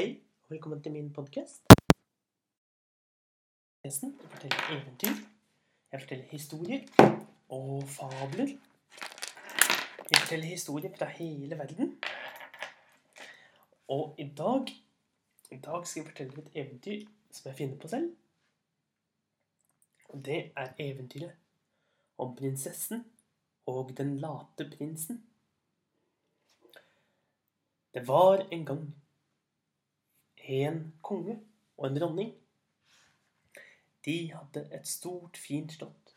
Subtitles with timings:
[0.00, 1.66] Hei, og velkommen til min podkast.
[3.84, 5.18] Jeg forteller eventyr,
[5.92, 6.86] jeg forteller historier
[7.48, 8.54] og fabler.
[10.10, 11.92] Jeg forteller historier fra hele verden.
[13.88, 14.72] Og i dag,
[15.50, 18.16] i dag skal jeg fortelle et eventyr som jeg finner på selv.
[20.08, 21.36] Og det er eventyret
[22.18, 23.04] om prinsessen
[23.66, 25.20] og den late prinsen.
[27.94, 28.99] Det var en gang
[30.50, 31.38] en konge
[31.78, 32.32] og en dronning.
[34.04, 36.14] De hadde et stort, fint slott.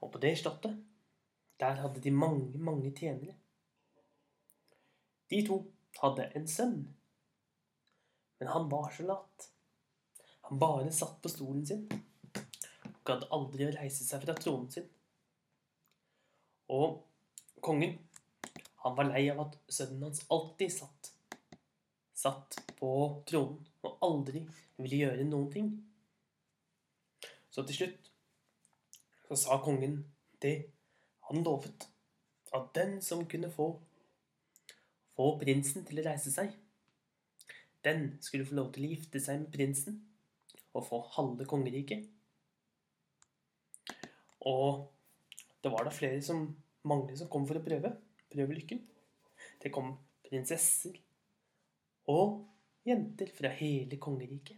[0.00, 0.76] Og på det slottet,
[1.60, 3.34] der hadde de mange, mange tjenere.
[5.30, 5.60] De to
[6.00, 6.78] hadde en sønn.
[8.38, 9.50] Men han var så lat.
[10.48, 14.88] Han bare satt på stolen sin og gadd aldri å reise seg fra tronen sin.
[16.70, 17.00] Og
[17.64, 17.96] kongen,
[18.84, 21.09] han var lei av at sønnen hans alltid satt
[22.20, 22.90] satt på
[23.28, 24.42] tronen og aldri
[24.80, 25.70] ville gjøre noen ting.
[27.50, 28.10] Så til slutt
[29.30, 30.02] så sa kongen
[30.42, 30.56] det
[31.28, 31.86] han lovet,
[32.54, 33.72] at den som kunne få
[35.20, 36.54] få prinsen til å reise seg,
[37.84, 39.98] den skulle få lov til å gifte seg med prinsen
[40.72, 42.06] og få halve kongeriket.
[44.48, 44.88] Og
[45.60, 46.46] det var da flere som
[46.88, 47.92] mange som kom for å prøve.
[48.32, 48.80] Prøve lykken.
[49.60, 49.92] Det kom
[50.24, 50.96] prinsesser
[52.10, 52.40] og
[52.86, 54.56] jenter fra hele kongeriket.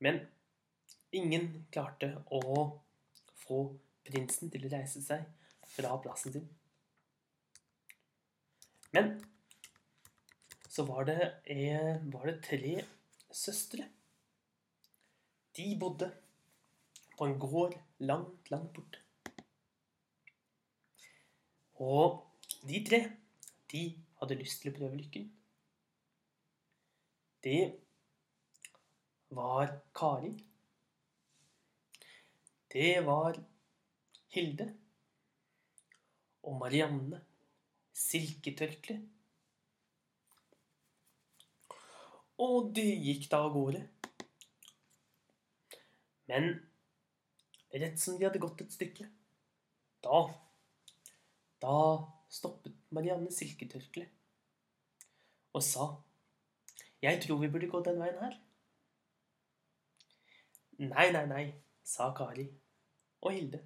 [0.00, 0.22] Men
[1.12, 2.42] ingen klarte å
[3.42, 3.60] få
[4.06, 5.26] prinsen til å reise seg
[5.70, 6.48] fra plassen sin.
[8.94, 9.12] Men
[10.70, 11.18] så var det,
[12.10, 12.74] var det tre
[13.30, 13.86] søstre.
[15.56, 16.08] De bodde
[17.18, 17.76] på en gård
[18.06, 19.02] langt, langt borte.
[21.80, 22.20] Og
[22.68, 23.00] de tre,
[23.72, 23.84] de
[24.20, 25.28] hadde lyst til å prøve lykken.
[27.40, 27.72] Det
[29.28, 30.44] var Kari.
[32.68, 33.40] Det var
[34.28, 34.66] Hilde.
[36.42, 37.20] Og Marianne
[37.92, 38.98] Silketørkle.
[42.40, 43.82] Og de gikk da av gårde.
[46.30, 46.52] Men
[47.72, 49.08] rett som de hadde gått et stykke,
[50.04, 50.22] da
[51.60, 51.76] Da
[52.32, 54.14] stoppet Marianne silketørkleet
[55.52, 55.86] og sa
[57.02, 58.34] Jeg tror vi burde gå den veien her.
[60.80, 61.44] Nei, nei, nei,
[61.84, 62.46] sa Kari
[63.20, 63.60] og Hilde.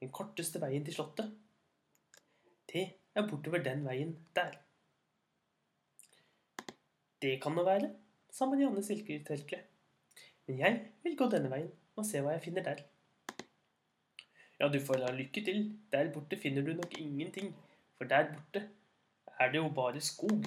[0.00, 1.30] Den korteste veien til slottet,
[2.72, 4.56] det er bortover den veien der.
[7.22, 7.92] Det kan det være,
[8.30, 9.62] sa Marianne Silketelke.
[10.46, 12.82] Men jeg vil gå denne veien og se hva jeg finner der.
[14.60, 15.64] Ja, du får ha lykke til.
[15.92, 17.54] Der borte finner du nok ingenting,
[17.96, 18.68] for der borte
[19.38, 20.44] er det jo bare skog.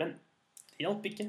[0.00, 0.16] Men
[0.72, 1.28] det hjalp ikke.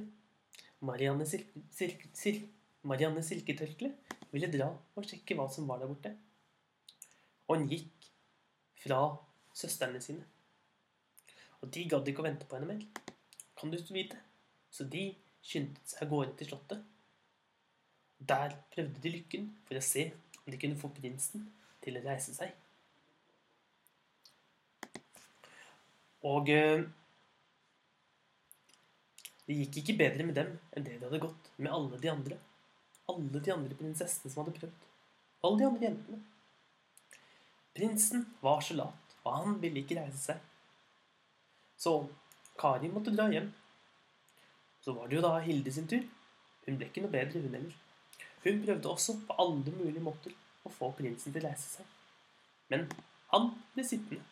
[0.88, 2.48] Marianne, Silke, Silke, Silke,
[2.88, 3.92] Marianne Silketørkle
[4.32, 6.14] ville dra og sjekke hva som var der borte.
[7.48, 8.08] Og hun gikk
[8.82, 9.02] fra
[9.54, 10.24] søstrene sine.
[11.62, 12.86] Og de gadd ikke å vente på henne mer,
[13.60, 14.18] kan du vite.
[14.72, 15.12] Så de
[15.46, 16.88] skyndte seg av gårde til slottet.
[18.32, 20.08] Der prøvde de lykken for å se
[20.42, 21.46] om de kunne få prinsen
[21.84, 22.56] til å reise seg.
[26.26, 26.86] Og eh,
[29.52, 32.38] det gikk ikke bedre med dem enn det det hadde gått med alle de andre.
[33.12, 34.86] Alle de andre prinsessene som hadde prøvd.
[35.44, 36.20] Alle de andre jentene.
[37.76, 40.40] Prinsen var så lat, og han ville ikke reise seg.
[41.80, 41.96] Så
[42.60, 43.50] Kari måtte dra hjem.
[44.86, 46.04] Så var det jo da Hilde sin tur.
[46.66, 47.78] Hun ble ikke noe bedre, hun heller.
[48.46, 51.98] Hun prøvde også på alle mulige måter å få prinsen til å reise seg.
[52.72, 52.88] Men
[53.34, 54.24] han ble sittende.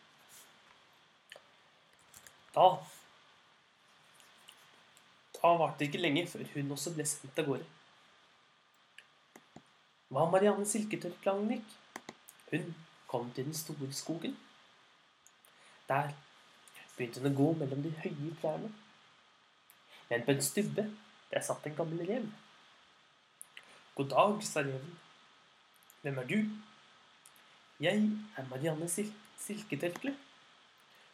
[2.55, 2.69] Da
[5.41, 7.67] Da varte det ikke lenge før hun også ble sendt av gårde.
[10.09, 11.75] Hva Marianne Silketørklangen gikk?
[12.49, 12.73] Hun
[13.07, 14.35] kom til den store skogen.
[15.87, 16.11] Der
[16.97, 18.71] begynte hun å gå mellom de høye trærne.
[20.09, 20.89] Men på en stubbe
[21.29, 22.25] der satt en gammel rev.
[23.95, 24.97] God dag, sa reven.
[26.01, 26.37] Hvem er du?
[27.79, 28.03] Jeg
[28.35, 30.17] er Marianne Sil Silketørkle.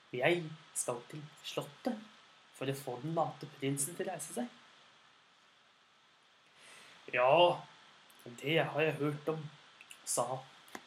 [0.10, 2.15] Og jeg skal til slottet
[2.56, 4.52] for å få den late prinsen til å reise seg.
[7.14, 7.32] Ja,
[8.42, 9.42] det har jeg hørt om,
[10.06, 10.26] sa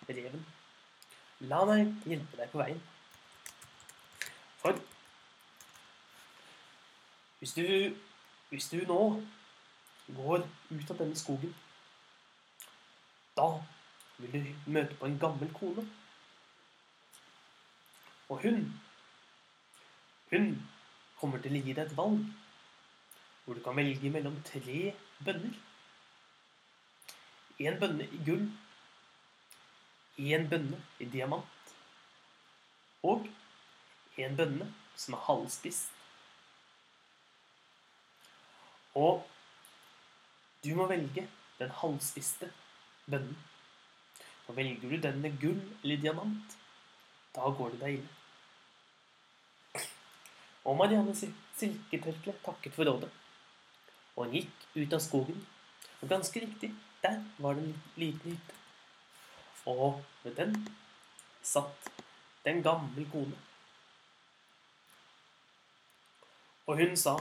[0.08, 0.44] reven.
[1.40, 2.80] La meg hjelpe deg på veien.
[4.58, 4.80] For
[7.38, 7.66] hvis du,
[8.50, 9.02] hvis du nå
[10.16, 10.42] går
[10.72, 11.54] ut av denne skogen,
[13.36, 13.52] da
[14.18, 15.84] vil du møte på en gammel kone.
[18.28, 18.64] Og hun,
[20.32, 20.50] hun
[21.20, 22.22] kommer til å gi deg et valg
[23.44, 24.92] hvor du kan velge mellom tre
[25.24, 25.54] bønner.
[27.64, 28.44] En bønne i gull,
[30.18, 31.72] en bønne i diamant
[33.08, 33.24] og
[34.18, 34.68] en bønne
[34.98, 35.94] som er halvspist.
[38.98, 39.24] Og
[40.64, 41.24] du må velge
[41.58, 42.50] den halvspiste
[43.06, 43.36] bønnen.
[44.48, 46.58] Og velger du den med gull eller diamant,
[47.34, 48.17] da går det deg ille.
[50.68, 53.08] Og Marianne Silketørkle takket for rådet.
[54.16, 55.38] Og hun gikk ut av skogen.
[56.02, 58.56] Og ganske riktig, der var det en liten hytte.
[59.68, 60.56] Og ved den
[61.42, 61.88] satt
[62.44, 63.38] det en gammel kone.
[66.68, 67.16] Og hun sa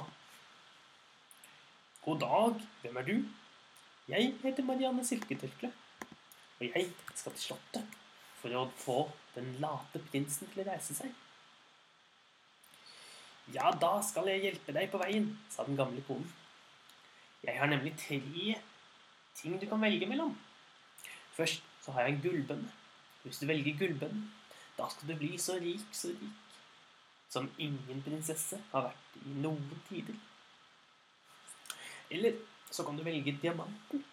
[2.03, 3.15] God dag, hvem er du?
[4.07, 5.71] Jeg heter Marianne Silketørkle,
[6.59, 7.95] og jeg skal til Slottet
[8.39, 8.99] for å få
[9.35, 11.11] den late prinsen til å reise seg.
[13.53, 16.27] Ja, da skal jeg hjelpe deg på veien, sa den gamle konen.
[17.45, 18.19] Jeg har nemlig tre
[19.37, 20.33] ting du kan velge mellom.
[21.37, 22.71] Først så har jeg en gullbønne.
[23.23, 24.25] Hvis du velger gullbønnen,
[24.77, 26.43] da skal du bli så rik, så rik,
[27.29, 30.19] som ingen prinsesse har vært i noen tider.
[32.11, 32.35] Eller
[32.71, 34.03] så kan du velge diamanten.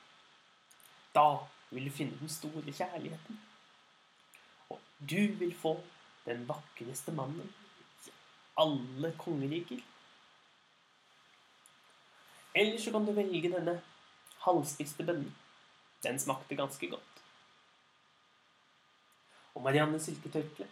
[1.14, 1.26] Da
[1.70, 3.42] vil du finne den store kjærligheten.
[4.70, 4.80] Og
[5.10, 5.76] du vil få
[6.26, 7.50] den vakreste mannen
[8.56, 9.80] alle kongeriker.
[12.54, 13.80] Eller så kan du velge denne
[14.44, 15.34] halvspiste bønnen.
[16.04, 17.22] Den smakte ganske godt.
[19.54, 20.66] Og Marianne Silketørkle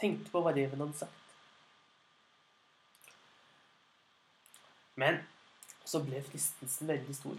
[0.00, 1.22] tenkte på hva reven hadde sagt.
[4.96, 5.20] Men
[5.84, 7.36] så ble fristelsen veldig stor.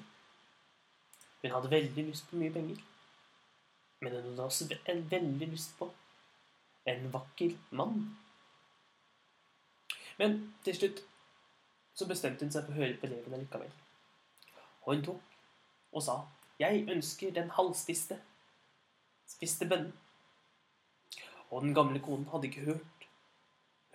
[1.41, 2.81] Hun hadde veldig lyst på mye penger.
[4.01, 5.89] Men hun hadde også veldig lyst på
[6.88, 8.03] en vakker mann.
[10.18, 11.04] Men til slutt
[11.98, 13.72] så bestemte hun seg for å høre på elevene likevel.
[14.86, 15.22] Og hun tok
[15.92, 16.16] og sa,
[16.60, 18.19] 'Jeg ønsker den halvspiste,
[19.28, 19.94] spiste bønnen.'
[21.50, 23.08] Og den gamle konen hadde ikke hørt,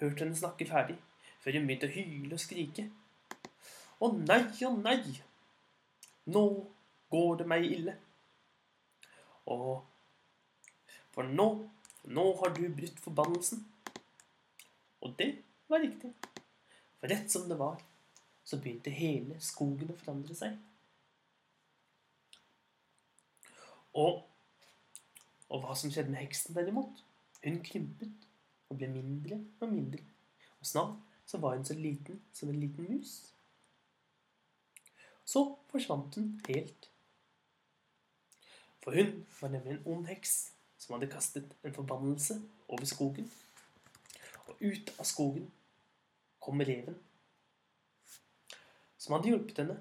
[0.01, 0.97] hørt henne snakke ferdig
[1.41, 2.91] før hun begynte å hyle og skrike.
[4.01, 5.21] Å nei, å nei,
[6.27, 6.45] nå
[7.11, 7.97] går det meg ille.
[9.47, 9.85] Og
[11.13, 11.69] For nå,
[12.05, 13.67] nå har du brutt forbannelsen.
[15.05, 15.43] Og det
[15.73, 16.13] var riktig.
[17.01, 17.81] For rett som det var,
[18.45, 20.59] så begynte hele skogen å forandre seg.
[23.99, 24.23] Og,
[25.53, 27.03] og hva som skjedde med heksen, derimot?
[27.43, 28.29] Hun krympet
[28.71, 30.05] og ble mindre og mindre.
[30.61, 33.17] Og snart så var hun så liten som en liten mus.
[35.25, 36.89] Så forsvant hun helt.
[38.83, 43.29] For hun var nemlig en ond heks som hadde kastet en forbannelse over skogen.
[44.49, 45.51] Og ut av skogen
[46.43, 46.99] kom reven,
[48.99, 49.79] som hadde hjulpet henne.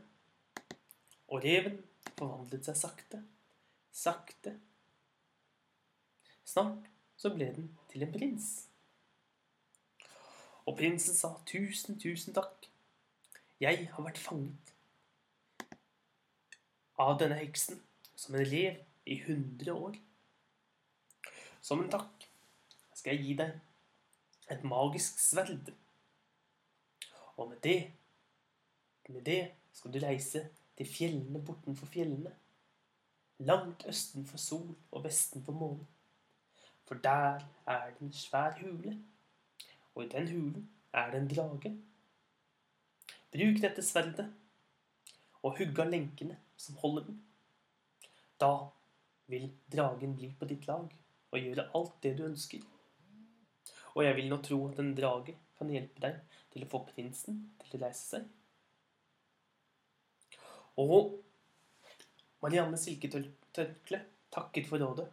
[1.32, 1.78] Og reven
[2.18, 3.22] forvandlet seg sakte,
[3.96, 4.58] sakte.
[6.46, 6.90] Snart
[7.22, 8.50] så ble den til en prins.
[10.68, 12.68] Og prinsen sa tusen, tusen takk.
[13.62, 14.72] Jeg har vært fanget
[17.02, 17.80] av denne heksen
[18.18, 19.98] som en rev i hundre år.
[21.62, 22.28] Som en takk
[22.98, 25.72] skal jeg gi deg et magisk sverd.
[27.38, 27.92] Og med det,
[29.10, 32.34] med det skal du reise til fjellene bortenfor fjellene.
[33.40, 35.88] Langt østen for sol og vesten for månen.
[36.86, 38.98] For der er det en svær hule,
[39.96, 41.72] og i den hulen er det en drage.
[43.32, 44.28] Bruk dette sverdet
[45.42, 47.22] og hugg av lenkene som holder den.
[48.42, 48.52] Da
[49.32, 50.92] vil dragen bli på ditt lag
[51.32, 52.66] og gjøre alt det du ønsker.
[53.96, 57.42] Og jeg vil nå tro at en drage kan hjelpe deg til å få prinsen
[57.62, 58.28] til å reise seg.
[60.82, 61.20] Og
[62.42, 64.02] Marianne Silketørkle
[64.34, 65.08] takket for rådet.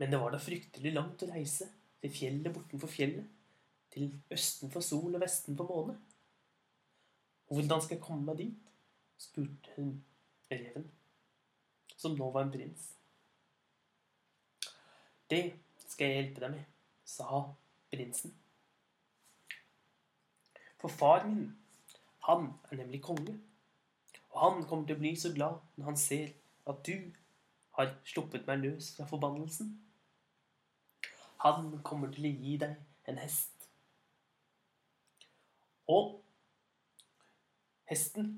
[0.00, 1.68] Men det var da fryktelig langt å reise
[2.02, 3.26] til fjellet bortenfor fjellet,
[3.94, 5.94] til østen for sol og vesten for måne.
[7.52, 8.60] Hvordan skal jeg komme meg dit?
[9.24, 9.92] spurte hun
[10.50, 10.88] reven,
[11.96, 12.88] som nå var en prins.
[15.30, 15.44] Det
[15.86, 16.64] skal jeg hjelpe deg med,
[17.08, 17.44] sa
[17.94, 18.34] prinsen.
[20.84, 21.56] For far min,
[22.22, 23.40] han er nemlig konge.
[24.30, 26.34] Og han kommer til å bli så glad når han ser
[26.68, 27.06] at du
[27.78, 29.70] har sluppet meg løs fra forbannelsen.
[31.40, 32.74] Han kommer til å gi deg
[33.08, 33.64] en hest.
[35.88, 36.18] Og
[37.88, 38.28] hesten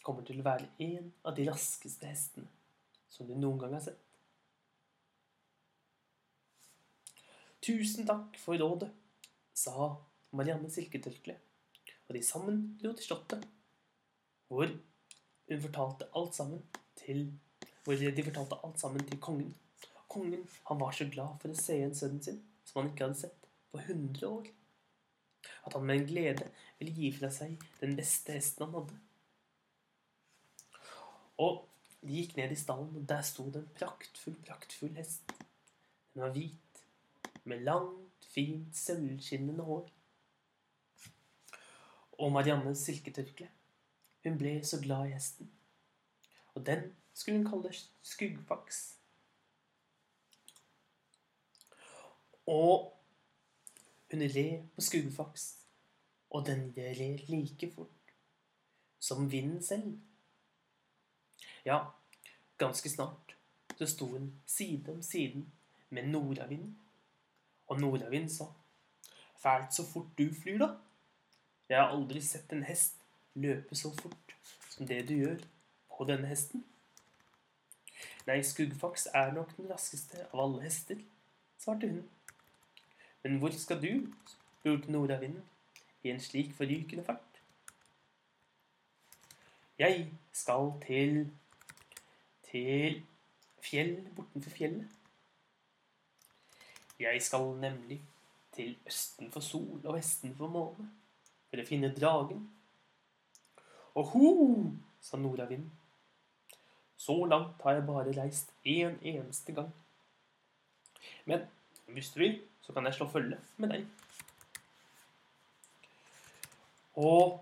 [0.00, 2.48] kommer til å være en av de raskeste hestene
[3.12, 4.00] som du noen gang har sett.
[7.60, 8.88] Tusen takk for rådet,
[9.52, 9.90] sa
[10.32, 11.36] Marianne Silketørkle
[12.08, 13.44] og de sammen dro til slottet,
[14.48, 14.70] hvor
[15.48, 16.64] hun fortalte alt sammen
[16.96, 17.28] til
[17.84, 19.56] hvor de fortalte alt sammen til kongen.
[20.08, 23.20] Kongen han var så glad for å se igjen sønnen sin, som han ikke hadde
[23.22, 24.50] sett på 100 år.
[25.64, 28.98] At han med en glede ville gi fra seg den beste hesten han hadde.
[31.44, 31.62] Og
[32.02, 35.32] de gikk ned i stallen, og der sto det en praktfull, praktfull hest.
[36.12, 36.82] Den var hvit,
[37.48, 39.88] med langt, fint, sølvskinnende hår.
[42.18, 43.48] Og Mariannes silketørkle.
[44.24, 45.50] Hun ble så glad i hesten.
[46.54, 48.80] Og den skulle hun kalle Skuggfaks.
[52.46, 52.94] Og
[54.10, 55.46] hun red på Skuggfaks,
[56.30, 58.12] og den red like fort
[58.98, 59.98] som vinden selv.
[61.64, 61.78] Ja,
[62.58, 63.36] ganske snart
[63.78, 65.44] så sto hun side om side
[65.90, 66.78] med nordavinden.
[67.66, 68.44] Og nordavinden sa
[69.38, 70.66] Fælt så fort du flyr, da.
[71.68, 72.94] Jeg har aldri sett en hest
[73.36, 74.34] løpe så fort
[74.70, 75.42] som det du gjør
[75.96, 76.62] på denne hesten.
[78.28, 81.00] Nei, Skuggfaks er nok den raskeste av alle hester,
[81.60, 82.04] svarte hun.
[83.22, 84.08] Men hvor skal du?
[84.58, 85.44] spurte nordavinden
[86.02, 87.42] i en slik forrykende fart.
[89.78, 91.28] Jeg skal til
[92.50, 93.02] til
[93.60, 94.88] fjell bortenfor fjellet.
[96.98, 98.00] Jeg skal nemlig
[98.56, 100.88] til østen for sol og vesten for måne
[101.56, 102.44] å finne dragen.
[103.98, 105.70] Oho, sa nordavinden.
[106.98, 109.70] Så langt har jeg bare reist én en eneste gang.
[111.24, 111.46] Men
[111.86, 113.86] hvis du vil, så kan jeg slå følge med deg.
[116.98, 117.38] Og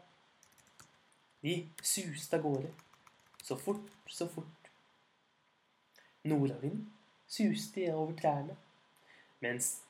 [1.43, 2.71] de suste av gårde.
[3.43, 4.71] Så fort, så fort.
[6.27, 6.93] Nordavinden
[7.27, 8.57] suste over trærne,
[9.41, 9.83] mens,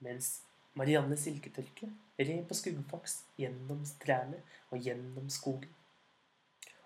[0.00, 0.42] mens
[0.76, 5.72] Marianne silketørke red på skuggfaks gjennom trærne og gjennom skogen.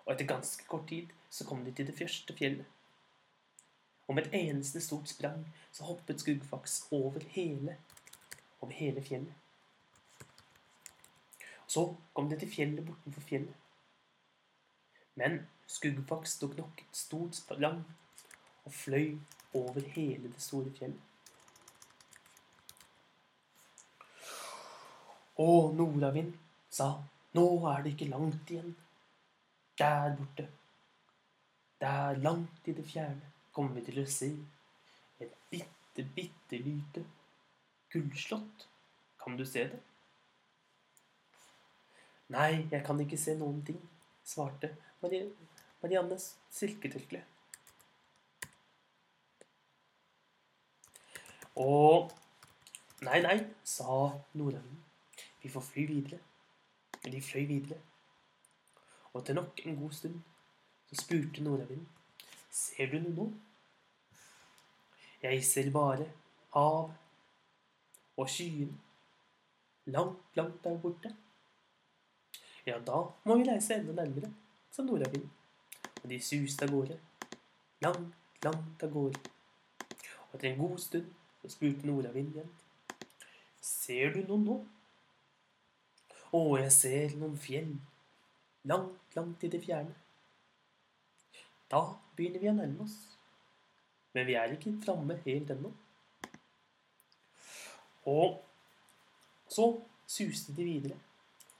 [0.05, 2.65] Og etter ganske kort tid så kom de til det første fjellet.
[4.07, 7.77] Og med et eneste stort sprang så hoppet Skuggfaks over hele,
[8.61, 9.35] over hele fjellet.
[11.67, 13.55] Så kom de til fjellet bortenfor fjellet.
[15.15, 17.83] Men Skuggfaks tok nok et stort sprang
[18.65, 19.17] og fløy
[19.53, 21.10] over hele det store fjellet.
[25.41, 26.33] Og nordavind
[26.71, 26.93] sa
[27.37, 28.73] nå er det ikke langt igjen.
[29.79, 30.47] Der borte,
[31.81, 34.29] der langt i det fjerne, kommer vi til å se
[35.23, 37.05] et bitte, bitte lite
[37.93, 38.67] gullslott.
[39.23, 39.79] Kan du se det?
[42.31, 43.79] Nei, jeg kan ikke se noen ting,
[44.27, 44.71] svarte
[45.01, 47.23] Mariannes silketørkle.
[51.59, 52.11] Og
[53.01, 54.90] Nei, nei, sa nordavinden.
[55.41, 56.19] Vi får fly videre.
[57.03, 57.79] Men de fløy videre.
[59.13, 60.21] Og etter nok en god stund
[60.89, 61.87] så spurte nordavinden.
[62.51, 63.25] Ser du noe nå?
[65.23, 66.07] Jeg ser bare
[66.53, 66.93] hav
[68.17, 68.77] og skyene.
[69.85, 71.15] Langt, langt der borte.
[72.65, 74.29] Ja, da må vi reise enda nærmere,
[74.71, 75.31] sa nordavinden.
[76.03, 76.99] Og de suste av gårde.
[77.81, 79.19] Langt, langt av gårde.
[80.29, 81.09] Og etter en god stund
[81.41, 82.53] så spurte nordavinden igjen.
[83.61, 84.59] Ser du noe nå?
[86.31, 87.73] Å, jeg ser noen fjell.
[88.69, 89.95] Langt, langt i det fjerne.
[91.71, 91.81] Da
[92.15, 92.97] begynner vi å nærme oss.
[94.15, 95.71] Men vi er ikke framme helt ennå.
[98.11, 98.39] Og
[99.51, 99.67] så
[100.09, 100.97] suste de videre,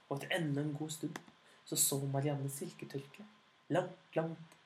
[0.08, 1.20] og etter enda en god stund
[1.64, 3.24] så så Marianne silketørkle
[3.72, 4.56] langt, langt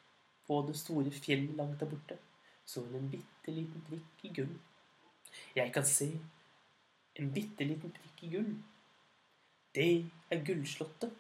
[0.47, 2.19] på det store fjellet langt der borte.
[2.67, 4.55] Så hun en bitte liten prikk i gull.
[5.55, 6.09] Jeg kan se
[7.17, 8.55] en bitte liten prikk i gull.
[9.77, 9.91] Det
[10.33, 11.13] er gullslottet,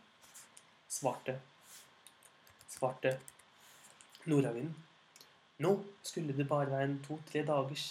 [0.88, 1.36] svarte
[2.76, 3.20] svarte
[4.24, 4.74] nordavinden.
[5.58, 5.72] Nå
[6.04, 7.86] skulle det bare være en to-tre dagers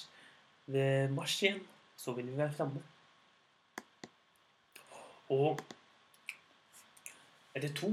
[0.66, 1.62] ved mars igjen,
[1.98, 2.84] så ville vi være framme.
[5.34, 5.62] Og
[7.56, 7.90] etter to,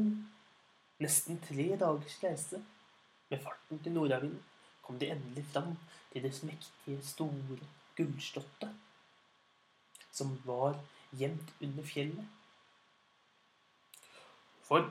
[1.01, 2.61] nesten tre dagers reise
[3.31, 4.43] med farten til nordavinden
[4.83, 5.73] kom de endelig fram
[6.13, 7.59] til det mektige, store
[7.97, 8.75] gullslottet
[10.13, 10.77] som var
[11.17, 12.42] gjemt under fjellet.
[14.73, 14.87] For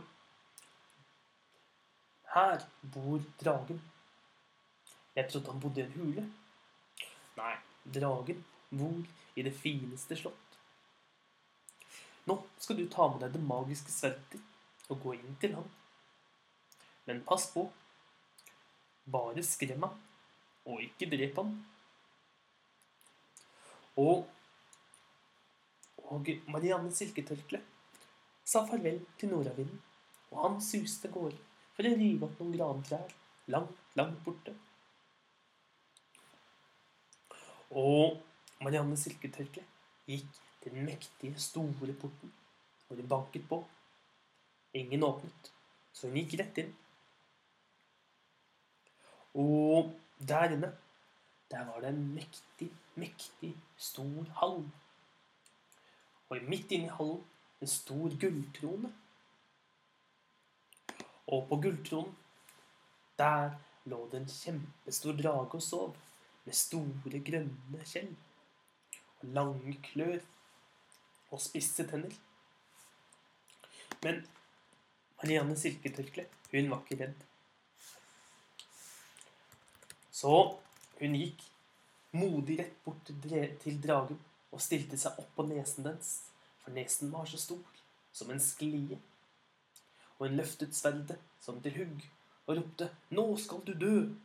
[2.33, 2.59] her
[2.93, 3.81] bor dragen.
[5.15, 6.25] Jeg trodde han bodde i en hule.
[7.39, 7.55] Nei,
[7.95, 8.99] dragen bor
[9.33, 10.59] i det fineste slott.
[12.29, 15.65] Nå skal du ta med deg det magiske sverdet ditt og gå inn til ham.
[17.09, 17.65] Men pass på.
[19.09, 19.97] Bare skrem ham,
[20.69, 21.55] og ikke drep ham.
[24.05, 24.27] Og,
[26.05, 27.65] og Marianne Silketørkle
[28.51, 29.79] sa farvel til nordavinden,
[30.31, 31.37] og han suste av gårde
[31.75, 33.13] for å rive opp noen grantrær
[33.53, 34.53] langt, langt borte.
[37.71, 38.19] Og
[38.59, 39.63] Marianne Silketørkle
[40.09, 42.33] gikk til den mektige, store porten,
[42.89, 43.61] og hun banket på.
[44.75, 45.51] Ingen åpnet,
[45.95, 46.75] så hun gikk rett inn.
[49.39, 50.73] Og der inne,
[51.51, 52.67] der var det en mektig,
[52.99, 54.61] mektig stor hall.
[56.27, 57.23] Og midt inne i hallen
[57.61, 58.91] en stor gulltrone.
[61.31, 62.15] Og på gulltronen,
[63.17, 63.53] der
[63.89, 65.95] lå det en kjempestor drage og sov,
[66.45, 68.09] med store, grønne skjell
[69.21, 70.17] og lange klør
[71.29, 72.13] og spisse tenner.
[74.01, 74.23] Men
[75.21, 77.21] Marianne Silketørkle, hun var ikke redd.
[80.11, 80.33] Så
[80.97, 81.45] hun gikk
[82.17, 83.13] modig rett bort
[83.61, 84.19] til dragen
[84.51, 86.09] og stilte seg opp på nesen dens,
[86.63, 88.99] for nesen var så stor som en sklie.
[90.17, 92.05] Og hun løftet sverdet som til hugg
[92.47, 94.15] og ropte 'Nå skal du dø!'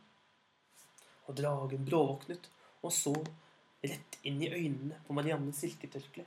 [1.27, 2.49] Og dragen bråvåknet
[2.81, 3.13] og så
[3.83, 6.25] rett inn i øynene på Mariannes Silketørkle.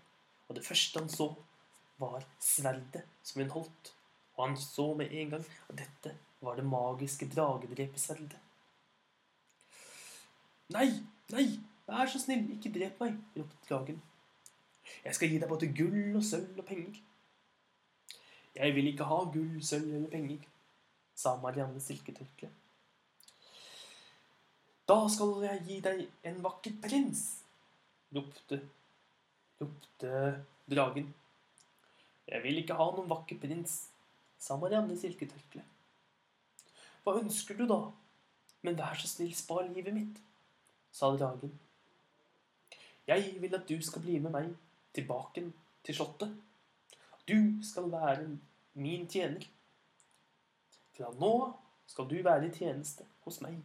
[0.48, 1.34] Og det første han så,
[2.00, 3.94] var sverdet som hun holdt.
[4.36, 8.38] Og han så med en gang at dette var det magiske dragedrepesverdet.
[10.70, 10.88] Nei,
[11.34, 11.46] nei,
[11.86, 13.98] vær så snill, ikke drep meg, ropte dragen.
[15.04, 16.98] Jeg skal gi deg både gull og sølv og penger.
[18.56, 20.42] Jeg vil ikke ha gull, sølv eller penger,
[21.14, 22.50] sa Marianne Silketørkle.
[24.90, 27.22] Da skal jeg gi deg en vakker prins,
[28.14, 28.58] ropte,
[29.60, 30.22] ropte
[30.70, 31.12] dragen.
[32.26, 33.76] Jeg vil ikke ha noen vakker prins,
[34.38, 35.62] sa Marianne Silketørkle.
[37.04, 37.80] Hva ønsker du da?
[38.66, 40.18] Men vær så snill, spar livet mitt,
[40.92, 41.54] sa dragen.
[43.06, 44.50] Jeg vil at du skal bli med meg
[44.96, 45.44] tilbake
[45.86, 46.34] til slottet.
[47.28, 48.26] Du skal være
[48.74, 49.44] min tjener.
[50.96, 51.34] Fra nå
[51.90, 53.60] skal du være i tjeneste hos meg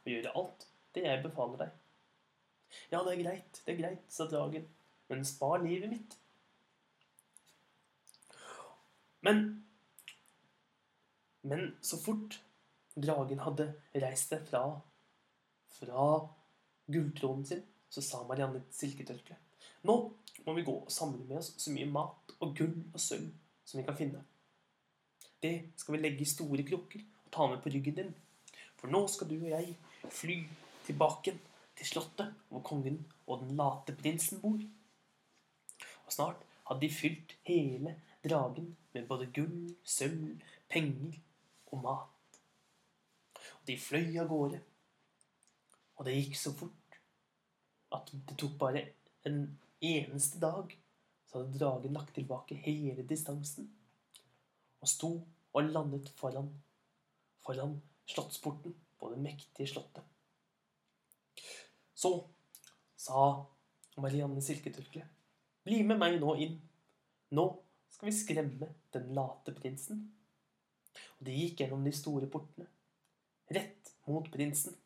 [0.00, 1.78] og gjøre alt det jeg befaler deg.
[2.90, 4.66] Ja, det er greit, det er greit, sa dragen,
[5.10, 6.16] men spar livet mitt.
[9.20, 9.66] Men
[11.42, 12.34] Men så fort
[12.94, 13.70] dragen hadde
[14.02, 14.64] reist seg fra
[15.70, 16.06] fra
[16.92, 19.38] gulltronen sin, så sa Marianne Silketørkle
[19.88, 19.94] Nå
[20.46, 23.30] må vi gå og samle med oss så mye mat og gull og sølv
[23.64, 24.24] som vi kan finne.
[25.40, 28.12] Det skal vi legge i store krukker og ta med på ryggen din.
[28.80, 29.74] For nå skal du og jeg
[30.10, 30.36] fly
[30.86, 31.36] tilbake
[31.78, 34.60] til slottet hvor kongen og den late prinsen bor.
[36.06, 41.16] Og snart hadde de fylt hele dragen med både gull, sølv, penger
[41.72, 42.40] og mat.
[43.60, 44.60] Og de fløy av gårde.
[45.96, 47.00] Og det gikk så fort
[47.94, 48.84] at det tok bare
[49.26, 49.42] en
[49.80, 50.72] eneste dag,
[51.26, 53.70] så hadde dragen lagt tilbake hele distansen
[54.80, 55.10] og sto
[55.52, 56.48] og landet foran,
[57.44, 57.76] foran
[58.08, 60.04] slottsporten på det mektige slottet.
[61.94, 62.12] Så
[62.96, 63.24] sa
[64.00, 65.04] Marianne Silketørkle,
[65.64, 66.56] bli med meg nå inn.
[67.36, 67.46] Nå
[67.92, 70.06] skal vi skremme den late prinsen.
[71.18, 72.66] Og de gikk gjennom de store portene,
[73.52, 74.76] rett mot prinsen.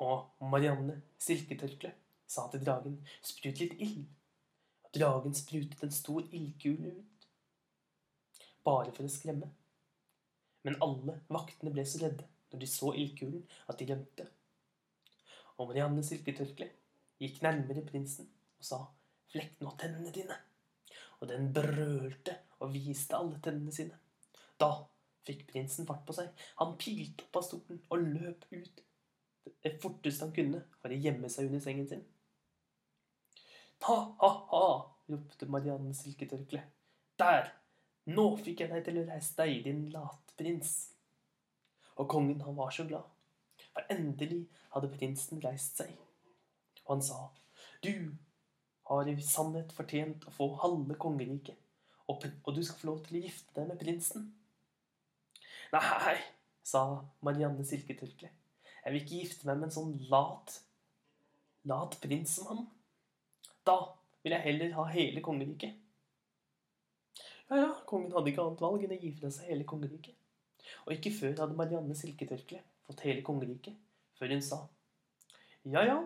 [0.00, 1.92] Og Marianne Silketørkle
[2.30, 4.04] sa til dragen, sprut litt ild.
[4.86, 7.30] Og dragen sprutet en stor ildkule ut,
[8.66, 9.48] bare for å skremme.
[10.66, 14.26] Men alle vaktene ble så redde når de så ildkulen, at de rømte.
[15.58, 16.68] Og Marianne Silketørkle
[17.20, 18.78] gikk nærmere prinsen og sa,
[19.30, 20.36] flekk nå tennene dine.
[21.20, 23.96] Og den brølte og viste alle tennene sine.
[24.60, 24.72] Da
[25.26, 26.30] fikk prinsen fart på seg.
[26.60, 28.82] Han pilte opp av stolen og løp ut
[29.64, 32.02] det forteste han kunne for å gjemme seg under sengen sin.
[33.86, 34.66] Ha, ha, ha,
[35.08, 36.62] ropte Marianne Silketørkle.
[37.20, 37.52] Der!
[38.10, 40.72] Nå fikk jeg deg til å reise deg, din latprins.
[42.00, 43.06] Og kongen, han var så glad,
[43.70, 44.42] for endelig
[44.74, 45.92] hadde prinsen reist seg.
[46.86, 47.20] Og han sa,
[47.84, 47.92] du
[48.90, 51.58] har i sannhet fortjent å få halve kongeriket,
[52.10, 54.26] og, og du skal få lov til å gifte deg med prinsen.
[55.70, 56.16] Nei,
[56.66, 56.82] sa
[57.24, 58.32] Marianne Silketørkle.
[58.80, 60.56] Jeg vil ikke gifte meg med en sånn lat,
[61.68, 62.38] lat prins.
[63.70, 63.76] Da
[64.24, 65.76] vil jeg heller ha hele kongeriket.
[67.50, 70.16] Ja, ja, kongen hadde ikke annet valg enn å gi fra seg hele kongeriket.
[70.86, 73.76] Og ikke før hadde Marianne Silketørkle fått hele kongeriket,
[74.18, 74.60] før hun sa
[75.62, 75.96] Ja, ja,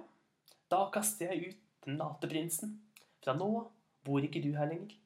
[0.73, 2.77] da kaster jeg ut den late prinsen.
[3.25, 3.73] Fra nå av
[4.05, 4.97] bor ikke du her lenger.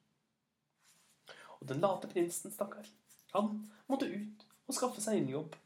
[1.59, 2.87] Og den late prinsen, stakkar,
[3.35, 3.55] han
[3.91, 5.59] måtte ut og skaffe seg en jobb.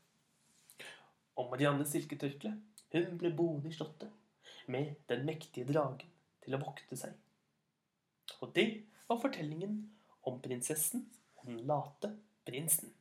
[1.40, 2.57] Og Marianne Silketørkle,
[2.92, 6.12] hun ble boende i slottet med den mektige dragen
[6.42, 7.14] til å vokte seg.
[8.42, 8.66] Og det
[9.09, 9.78] var fortellingen
[10.28, 11.07] om prinsessen
[11.38, 12.12] og den late
[12.46, 12.92] prinsen.